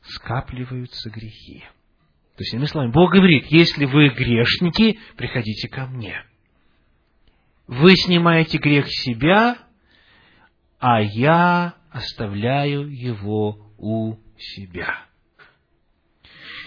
[0.01, 1.63] скапливаются грехи.
[2.35, 6.23] То есть, иными словами, Бог говорит, если вы грешники, приходите ко мне.
[7.67, 9.57] Вы снимаете грех себя,
[10.79, 15.05] а я оставляю его у себя.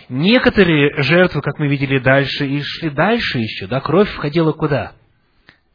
[0.09, 4.93] Некоторые жертвы, как мы видели дальше, и шли дальше еще, да, кровь входила куда?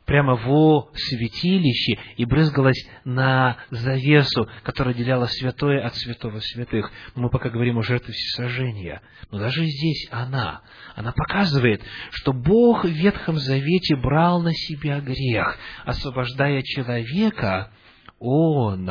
[0.05, 6.91] Прямо во святилище и брызгалась на завесу, которая отделяла святое от святого святых.
[7.15, 9.01] Мы пока говорим о жертве всесожжения.
[9.31, 10.61] Но даже здесь она,
[10.95, 17.71] она показывает, что Бог в Ветхом Завете брал на себя грех, освобождая человека
[18.19, 18.89] он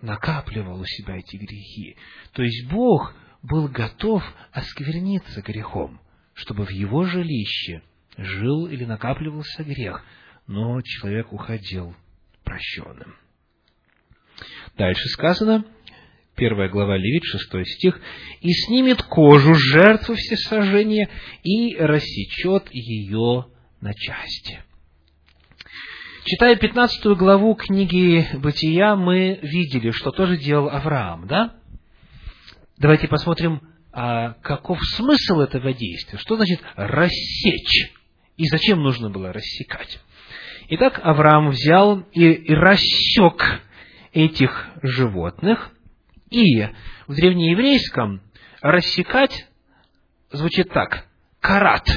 [0.00, 1.96] накапливал у себя эти грехи.
[2.32, 4.22] То есть Бог был готов
[4.52, 6.00] оскверниться грехом,
[6.34, 7.82] чтобы в его жилище
[8.16, 10.04] жил или накапливался грех,
[10.46, 11.94] но человек уходил
[12.44, 13.16] прощенным.
[14.76, 15.64] Дальше сказано,
[16.36, 18.00] первая глава Левит, шестой стих,
[18.40, 21.08] «И снимет кожу жертвы всесожжения
[21.42, 23.46] и рассечет ее
[23.80, 24.62] на части».
[26.24, 31.54] Читая пятнадцатую главу книги Бытия, мы видели, что тоже делал Авраам, да?
[32.76, 33.62] Давайте посмотрим,
[33.92, 36.18] а каков смысл этого действия.
[36.18, 37.92] Что значит рассечь?
[38.36, 40.00] И зачем нужно было рассекать?
[40.70, 43.62] Итак, Авраам взял и рассек
[44.12, 45.70] этих животных,
[46.30, 46.64] и
[47.06, 48.22] в древнееврейском
[48.60, 49.46] рассекать
[50.32, 51.06] звучит так.
[51.40, 51.88] Карат.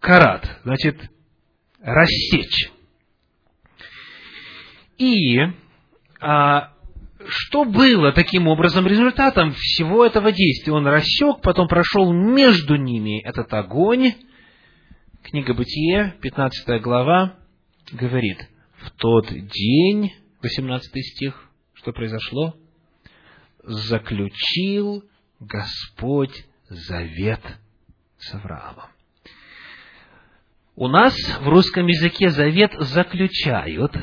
[0.00, 1.10] Карат, значит,
[1.82, 2.70] рассечь.
[4.98, 5.38] И
[6.20, 6.72] а,
[7.26, 10.72] что было таким образом результатом всего этого действия?
[10.72, 14.14] Он рассек, потом прошел между ними этот огонь.
[15.22, 17.36] Книга Бытие, 15 глава,
[17.92, 18.38] говорит,
[18.76, 20.12] в тот день,
[20.42, 22.56] 18 стих, что произошло?
[23.62, 25.04] Заключил
[25.38, 27.40] Господь завет
[28.18, 28.88] с Авраамом.
[30.74, 33.94] У нас в русском языке завет заключают,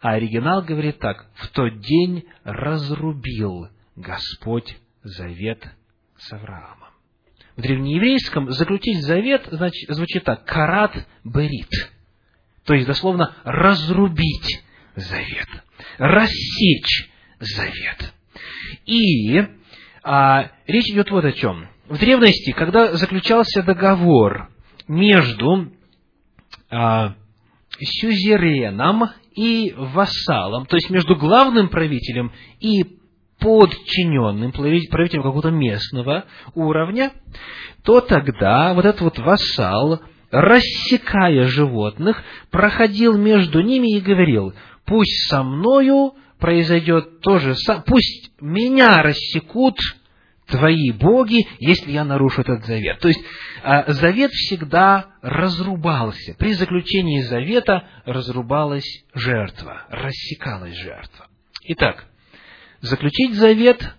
[0.00, 5.66] а оригинал говорит так, в тот день разрубил Господь завет
[6.16, 6.88] с Авраамом.
[7.56, 11.70] В древнееврейском заключить завет значит, звучит так, карат берит,
[12.64, 14.62] то есть дословно разрубить
[14.94, 15.48] завет,
[15.98, 17.10] рассечь
[17.40, 18.14] завет.
[18.86, 19.40] И
[20.04, 21.68] а, речь идет вот о чем.
[21.88, 24.48] В древности, когда заключался договор
[24.92, 25.68] между
[26.70, 27.14] а,
[27.80, 32.30] сюзереном и вассалом, то есть между главным правителем
[32.60, 32.98] и
[33.38, 37.12] подчиненным правителем какого-то местного уровня,
[37.82, 44.52] то тогда вот этот вот вассал, рассекая животных, проходил между ними и говорил,
[44.84, 49.78] пусть со мною произойдет то же самое, пусть меня рассекут
[50.52, 53.00] твои боги, если я нарушу этот завет.
[53.00, 53.20] То есть,
[53.64, 56.34] а, завет всегда разрубался.
[56.34, 61.28] При заключении завета разрубалась жертва, рассекалась жертва.
[61.64, 62.04] Итак,
[62.80, 63.94] заключить завет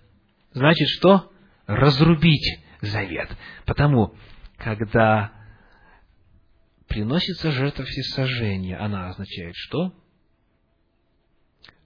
[0.52, 1.32] значит что?
[1.66, 3.30] Разрубить завет.
[3.66, 4.14] Потому,
[4.56, 5.32] когда
[6.86, 9.92] приносится жертва всесожжения, она означает что?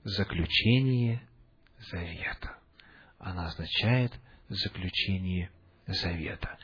[0.04, 1.22] Заключение
[1.90, 2.58] завета.
[3.18, 4.12] Она означает
[4.48, 5.50] заключение
[5.86, 6.58] завета.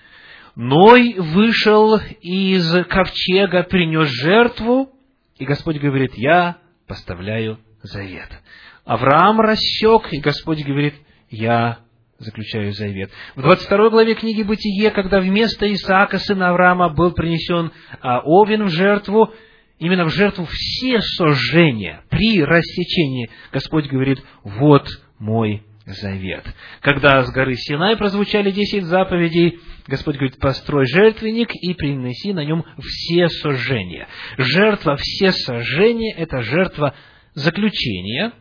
[0.56, 4.90] Ной вышел из ковчега, принес жертву,
[5.36, 8.28] и Господь говорит, я поставляю завет.
[8.84, 10.94] Авраам рассек, и Господь говорит,
[11.28, 11.80] я
[12.18, 13.10] заключаю завет.
[13.34, 18.68] В 22 главе книги Бытие, когда вместо Исаака, сына Авраама, был принесен а, Овен в
[18.68, 19.34] жертву,
[19.78, 26.44] именно в жертву все сожжения при рассечении, Господь говорит, вот мой завет.
[26.80, 32.64] Когда с горы Синай прозвучали десять заповедей, Господь говорит, построй жертвенник и принеси на нем
[32.80, 34.08] все сожжения.
[34.38, 36.94] Жертва все сожжения– это жертва
[37.34, 38.32] заключения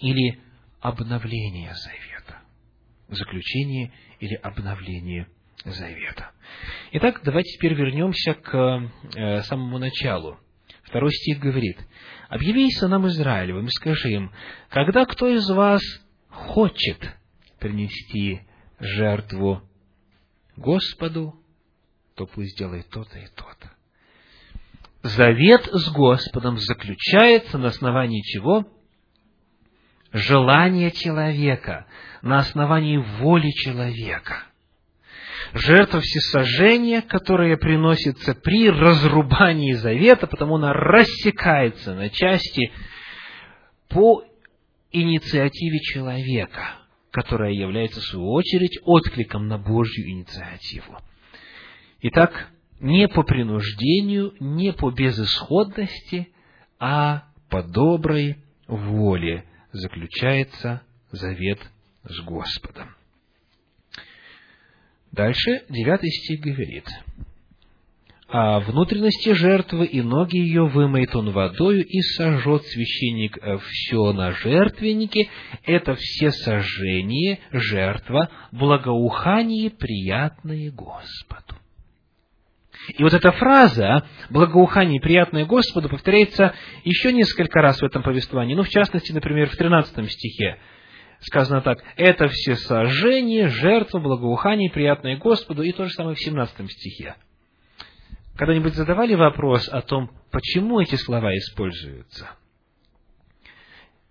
[0.00, 0.40] или
[0.80, 2.40] обновления завета.
[3.08, 5.28] Заключение или обновление
[5.64, 6.30] завета.
[6.92, 10.38] Итак, давайте теперь вернемся к э, самому началу.
[10.82, 11.78] Второй стих говорит,
[12.28, 14.32] «Объяви сынам Израилевым и скажи им,
[14.70, 15.80] когда кто из вас
[16.30, 16.98] хочет
[17.58, 18.42] принести
[18.78, 19.62] жертву
[20.56, 21.34] Господу,
[22.14, 23.70] то пусть делает то-то и то-то.
[25.02, 28.66] Завет с Господом заключается на основании чего?
[30.12, 31.86] Желания человека,
[32.20, 34.44] на основании воли человека.
[35.54, 42.72] Жертва всесожжения, которая приносится при разрубании завета, потому она рассекается на части
[43.88, 44.24] по
[44.92, 46.76] инициативе человека,
[47.10, 50.98] которая является, в свою очередь, откликом на Божью инициативу.
[52.02, 56.28] Итак, не по принуждению, не по безысходности,
[56.78, 61.60] а по доброй воле заключается завет
[62.04, 62.94] с Господом.
[65.12, 66.86] Дальше девятый стих говорит–
[68.32, 74.30] а внутренности жертвы и ноги ее вымоет он водою, и сожжет священник э, все на
[74.32, 75.28] жертвеннике.
[75.64, 81.56] Это все сожжение, жертва, благоухание, приятное Господу.
[82.96, 86.54] И вот эта фраза «благоухание приятное Господу» повторяется
[86.84, 88.54] еще несколько раз в этом повествовании.
[88.54, 90.58] Ну, в частности, например, в 13 стихе
[91.18, 96.70] сказано так, «Это все сожжение, жертва, благоухание, приятное Господу», и то же самое в 17
[96.70, 97.16] стихе.
[98.36, 102.30] Когда-нибудь задавали вопрос о том, почему эти слова используются?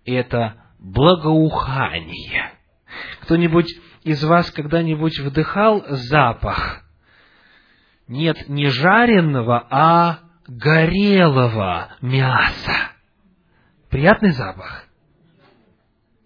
[0.04, 2.52] Это благоухание.
[3.22, 3.68] Кто-нибудь
[4.04, 6.84] из вас когда-нибудь вдыхал запах?
[8.08, 12.90] Нет не жареного, а горелого мяса.
[13.88, 14.86] Приятный запах.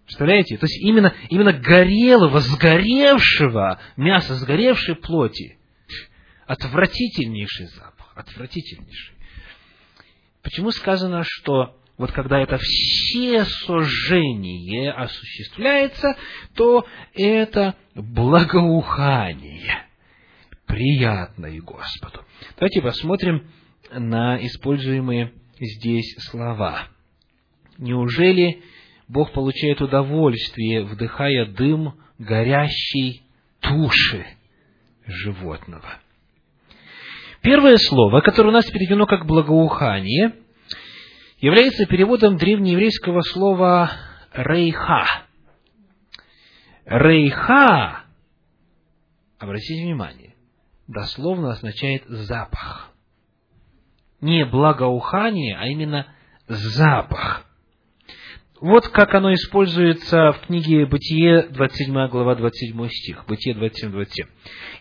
[0.05, 0.57] Представляете?
[0.57, 5.59] То есть именно, именно горелого, сгоревшего мяса, сгоревшей плоти.
[6.47, 8.11] Отвратительнейший запах.
[8.15, 9.15] Отвратительнейший.
[10.41, 16.15] Почему сказано, что вот когда это все сожжение осуществляется,
[16.53, 19.87] то это благоухание,
[20.65, 22.25] приятное Господу.
[22.57, 23.49] Давайте посмотрим
[23.91, 26.89] на используемые здесь слова.
[27.77, 28.61] Неужели
[29.07, 33.23] Бог получает удовольствие, вдыхая дым горящей
[33.61, 34.25] туши
[35.05, 35.99] животного?
[37.45, 40.33] Первое слово, которое у нас переведено как благоухание–
[41.37, 43.91] является переводом древнееврейского слова
[44.33, 45.05] «рейха».
[46.85, 48.05] «Рейха»,
[49.37, 50.33] обратите внимание,
[50.87, 52.91] дословно означает «запах».
[54.21, 56.07] Не благоухание, а именно
[56.47, 57.45] запах.
[58.59, 63.25] Вот как оно используется в книге Бытие, 27 глава, 27 стих.
[63.27, 64.27] Бытие 27, 27.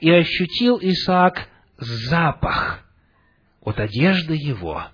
[0.00, 1.48] «И ощутил Исаак
[1.86, 2.84] запах
[3.60, 4.84] от одежды его,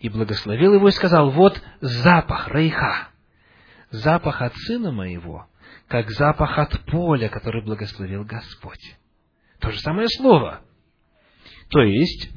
[0.00, 3.08] и благословил его и сказал, вот запах рейха,
[3.90, 5.46] запах от сына моего,
[5.88, 8.96] как запах от поля, который благословил Господь.
[9.58, 10.60] То же самое слово.
[11.70, 12.30] То есть,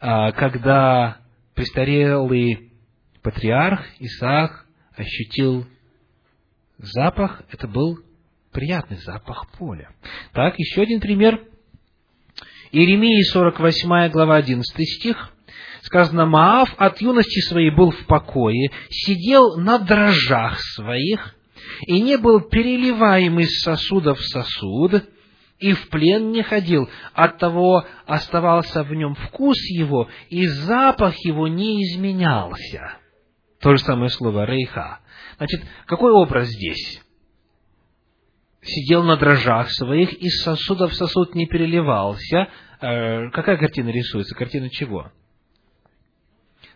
[0.00, 1.18] а, когда
[1.54, 2.72] престарелый
[3.22, 5.66] патриарх Исаак ощутил
[6.78, 7.98] запах, это был
[8.52, 9.90] приятный запах поля.
[10.32, 11.42] Так, еще один пример.
[12.72, 15.28] Иеремии 48 глава 11 стих
[15.82, 21.34] сказано, Маав от юности своей был в покое, сидел на дрожжах своих,
[21.86, 25.04] и не был переливаем из сосуда в сосуд,
[25.58, 31.82] и в плен не ходил, оттого оставался в нем вкус его, и запах его не
[31.82, 32.96] изменялся.
[33.60, 35.00] То же самое слово «рейха».
[35.36, 37.02] Значит, какой образ здесь?
[38.62, 42.48] Сидел на дрожжах своих, из сосуда в сосуд не переливался.
[42.80, 44.34] Э, какая картина рисуется?
[44.34, 45.10] Картина чего?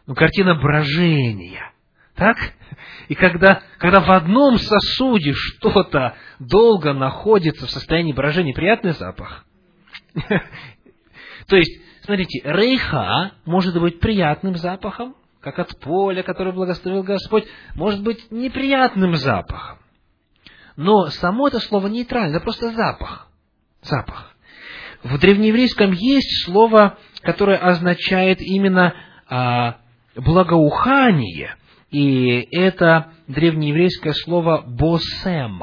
[0.07, 1.72] ну, картина брожения.
[2.14, 2.37] Так?
[3.09, 9.45] И когда, когда в одном сосуде что-то долго находится в состоянии брожения, приятный запах.
[11.47, 18.03] То есть, смотрите, рейха может быть приятным запахом, как от поля, которое благословил Господь, может
[18.03, 19.78] быть неприятным запахом.
[20.77, 23.29] Но само это слово нейтрально, просто запах.
[23.83, 24.35] Запах.
[25.03, 28.95] В древнееврейском есть слово, которое означает именно
[29.29, 29.77] а,
[30.14, 31.57] благоухание,
[31.91, 35.62] и это древнееврейское слово «босем».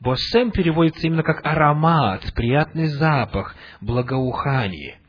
[0.00, 5.00] «Босем» переводится именно как аромат, приятный запах, благоухание.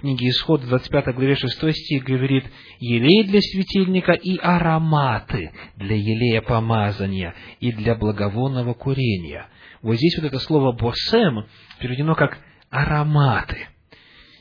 [0.00, 2.44] Книге Исход, 25 главе 6 стих говорит
[2.78, 9.48] «Елей для светильника и ароматы для елея помазания и для благовонного курения».
[9.82, 11.44] Вот здесь вот это слово «босем»
[11.80, 12.38] переведено как
[12.70, 13.68] «ароматы»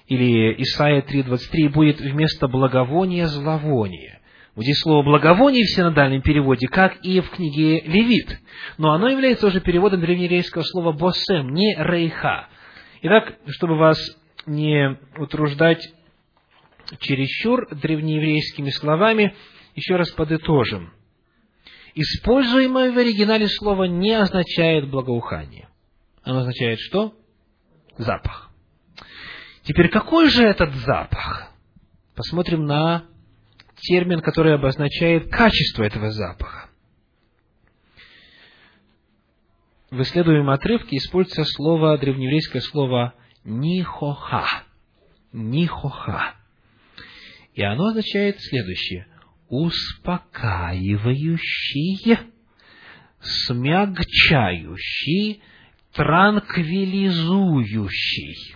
[0.07, 4.21] или Исайя 3.23 будет вместо благовония зловоние.
[4.55, 8.39] Вот здесь слово благовоние в синодальном переводе, как и в книге Левит.
[8.77, 12.47] Но оно является уже переводом древнееврейского слова босем, не рейха.
[13.01, 13.97] Итак, чтобы вас
[14.45, 15.93] не утруждать
[16.99, 19.35] чересчур древнееврейскими словами,
[19.75, 20.93] еще раз подытожим.
[21.95, 25.69] Используемое в оригинале слово не означает благоухание.
[26.23, 27.13] Оно означает что?
[27.97, 28.49] Запах.
[29.63, 31.51] Теперь, какой же этот запах?
[32.15, 33.05] Посмотрим на
[33.75, 36.69] термин, который обозначает качество этого запаха.
[39.89, 44.63] В исследуемом отрывке используется слово, древнееврейское слово «нихоха».
[45.31, 46.33] «Нихоха».
[47.53, 49.05] И оно означает следующее.
[49.49, 52.17] Успокаивающий,
[53.21, 55.43] смягчающий,
[55.93, 58.55] транквилизующий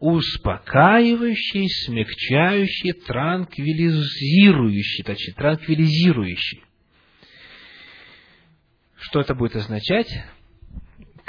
[0.00, 6.64] успокаивающий, смягчающий, транквилизирующий, точнее, транквилизирующий.
[8.96, 10.08] Что это будет означать?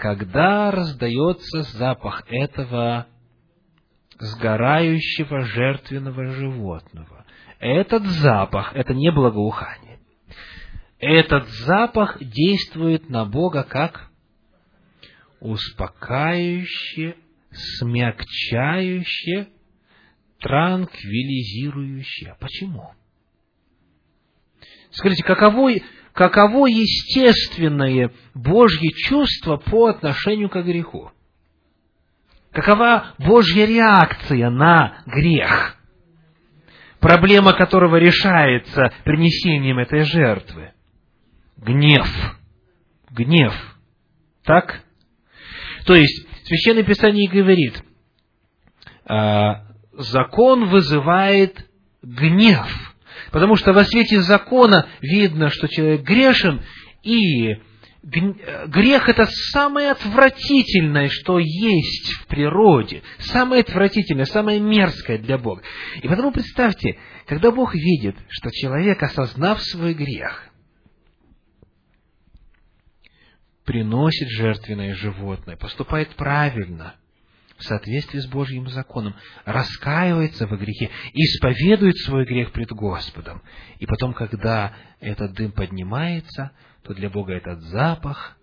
[0.02, 3.06] Когда раздается запах этого
[4.18, 7.24] сгорающего жертвенного животного.
[7.60, 10.00] Этот запах, это не благоухание.
[10.98, 14.10] Этот запах действует на Бога как
[15.40, 17.16] успокаивающее,
[17.52, 19.50] смягчающее,
[20.40, 22.38] транквилизирующее.
[22.40, 22.90] Почему?
[24.90, 25.74] Скажите, каково,
[26.14, 31.12] каково естественное Божье чувство по отношению к греху?
[32.52, 35.78] Какова Божья реакция на грех,
[37.00, 40.74] проблема которого решается принесением этой жертвы?
[41.58, 42.08] Гнев.
[43.10, 43.54] Гнев.
[44.44, 44.82] Так?
[45.86, 47.82] То есть, Священное Писание говорит,
[49.06, 51.66] а, закон вызывает
[52.02, 52.91] гнев,
[53.32, 56.62] потому что во свете закона видно, что человек грешен,
[57.04, 57.56] и
[58.04, 65.62] грех это самое отвратительное, что есть в природе, самое отвратительное, самое мерзкое для Бога.
[66.02, 70.48] И потому представьте, когда Бог видит, что человек, осознав свой грех,
[73.66, 76.96] приносит жертвенное животное, поступает правильно,
[77.62, 83.42] в соответствии с Божьим законом, раскаивается во грехе, исповедует свой грех пред Господом.
[83.80, 86.52] И потом, когда этот дым поднимается,
[86.84, 88.38] то для Бога этот запах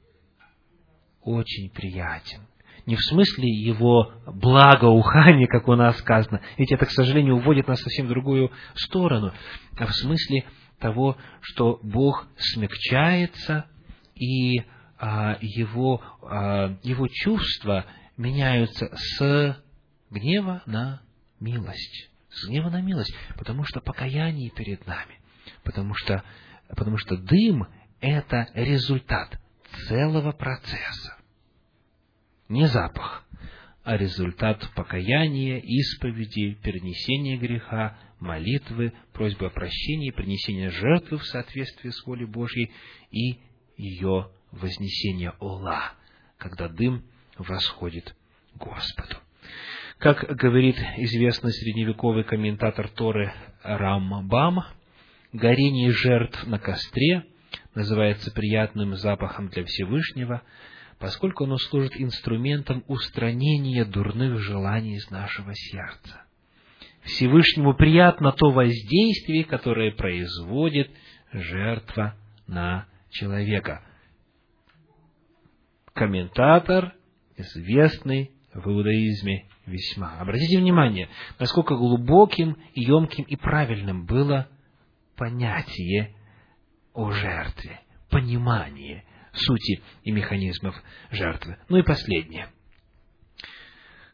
[1.22, 2.46] очень приятен.
[2.86, 7.80] Не в смысле его благоухания, как у нас сказано, ведь это, к сожалению, уводит нас
[7.80, 9.32] совсем в другую сторону,
[9.76, 10.44] а в смысле
[10.78, 13.66] того, что Бог смягчается,
[14.14, 14.62] и
[14.96, 17.84] а, его, а, его чувства
[18.18, 19.62] меняются с
[20.10, 21.02] гнева на
[21.40, 22.10] милость.
[22.28, 25.18] С гнева на милость, потому что покаяние перед нами,
[25.64, 26.22] потому что,
[26.68, 27.66] потому что дым
[28.00, 29.40] это результат
[29.86, 31.16] целого процесса.
[32.48, 33.24] Не запах,
[33.82, 42.04] а результат покаяния, исповеди, перенесения греха, молитвы, просьбы о прощении, принесения жертвы в соответствии с
[42.04, 42.72] волей Божьей
[43.10, 43.40] и
[43.76, 45.92] ее вознесения Ола,
[46.36, 47.04] когда дым
[47.39, 48.14] восходит
[48.55, 49.16] Господу.
[49.99, 53.32] Как говорит известный средневековый комментатор Торы
[53.62, 54.64] Рамбам,
[55.32, 57.24] горение жертв на костре–
[57.74, 60.43] называется приятным запахом для Всевышнего,
[60.99, 66.22] поскольку оно служит инструментом устранения дурных желаний из нашего сердца.
[67.03, 70.91] Всевышнему приятно то воздействие, которое производит
[71.32, 72.16] жертва
[72.49, 73.84] на человека.
[75.95, 76.95] Комментатор,
[77.39, 80.18] известный в иудаизме весьма.
[80.20, 81.09] Обратите внимание,
[81.39, 84.49] насколько глубоким, емким и правильным было
[85.16, 86.14] понятие
[86.95, 87.80] о жертве,
[88.11, 90.74] понимание сути и механизмов
[91.11, 91.59] жертвы.
[91.68, 92.49] Ну и последнее.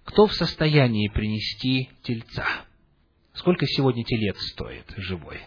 [0.05, 2.47] Кто в состоянии принести тельца?
[3.33, 5.41] Сколько сегодня телец стоит живой?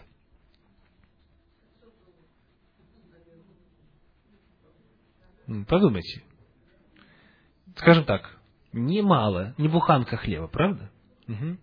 [5.66, 6.22] Подумайте.
[7.78, 8.36] Скажем так,
[8.72, 10.90] немало, не буханка хлеба, правда?
[11.28, 11.58] Угу.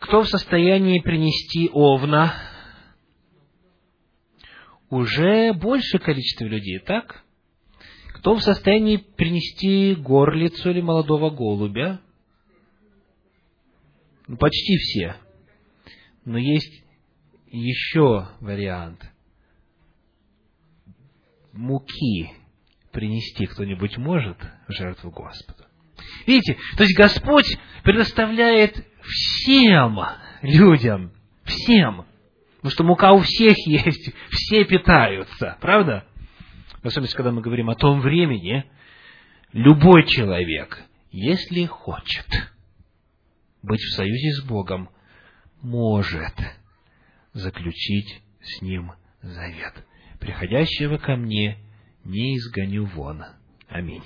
[0.00, 2.34] Кто в состоянии принести овна
[4.90, 7.24] уже большее количество людей, так?
[8.16, 12.00] Кто в состоянии принести горлицу или молодого голубя?
[14.28, 15.16] Ну, почти все.
[16.26, 16.84] Но есть
[17.46, 19.00] еще вариант.
[21.52, 22.43] Муки
[22.94, 25.64] принести кто-нибудь может в жертву Господу.
[26.26, 30.00] Видите, то есть Господь предоставляет всем
[30.42, 31.12] людям,
[31.44, 32.06] всем
[32.64, 36.06] Потому что мука у всех есть, все питаются, правда?
[36.82, 38.64] В особенности, когда мы говорим о том времени,
[39.52, 42.26] любой человек, если хочет
[43.62, 44.88] быть в союзе с Богом,
[45.60, 46.32] может
[47.34, 49.84] заключить с Ним завет.
[50.18, 51.58] Приходящего ко мне
[52.04, 53.24] не изгоню вон.
[53.68, 54.04] Аминь.